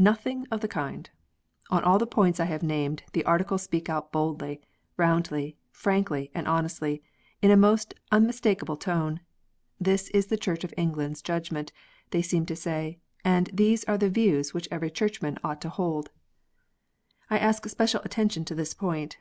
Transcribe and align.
Xothing 0.00 0.46
of 0.50 0.62
the 0.62 0.66
kind! 0.68 1.10
On 1.68 1.84
all 1.84 1.98
the 1.98 2.06
points 2.06 2.40
I 2.40 2.46
have 2.46 2.62
named 2.62 3.02
the 3.12 3.22
Articles 3.26 3.60
speak 3.64 3.90
out 3.90 4.10
boldly, 4.12 4.62
roundly, 4.96 5.58
frankly, 5.72 6.30
and 6.34 6.48
honestly, 6.48 7.02
in 7.42 7.50
a 7.50 7.56
most 7.58 7.92
unmistakable 8.10 8.78
tone." 8.78 9.20
This 9.88 10.08
is 10.14 10.28
the 10.28 10.38
Church 10.38 10.64
of 10.64 10.72
England 10.78 11.16
s 11.16 11.20
judgment," 11.20 11.70
they 12.12 12.22
seem 12.22 12.46
to 12.46 12.56
say; 12.56 12.98
and" 13.26 13.50
these 13.62 13.84
are 13.84 13.98
the 13.98 14.08
views 14.08 14.54
which 14.54 14.68
every 14.70 14.88
Churchman 14.90 15.36
ought 15.44 15.60
to 15.60 15.68
hold." 15.68 16.08
I 17.28 17.36
ask 17.36 17.68
special 17.68 18.00
attention 18.04 18.46
to 18.46 18.54
this 18.54 18.72
point. 18.72 19.18